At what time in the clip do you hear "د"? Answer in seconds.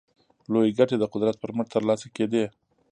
0.99-1.03